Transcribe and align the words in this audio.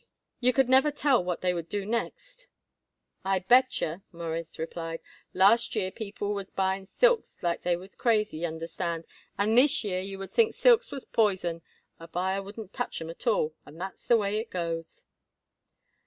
"You 0.39 0.51
could 0.51 0.67
never 0.67 0.89
tell 0.89 1.23
what 1.23 1.41
they 1.41 1.53
would 1.53 1.69
do 1.69 1.85
next." 1.85 2.47
"I 3.23 3.37
bet 3.37 3.79
yer," 3.81 4.01
Morris 4.11 4.57
replied. 4.57 4.99
"Last 5.31 5.75
year 5.75 5.91
people 5.91 6.33
was 6.33 6.49
buying 6.49 6.87
silks 6.87 7.37
like 7.43 7.61
they 7.61 7.75
was 7.77 7.93
crazy, 7.93 8.39
y'understand, 8.39 9.05
and 9.37 9.55
this 9.55 9.83
year 9.83 9.99
you 9.99 10.17
would 10.17 10.31
think 10.31 10.55
silks 10.55 10.89
was 10.89 11.05
poison. 11.05 11.61
A 11.99 12.07
buyer 12.07 12.41
wouldn't 12.41 12.73
touch 12.73 12.99
'em 12.99 13.11
at 13.11 13.27
all, 13.27 13.53
and 13.63 13.79
that's 13.79 14.07
the 14.07 14.17
way 14.17 14.39
it 14.39 14.49
goes." 14.49 15.05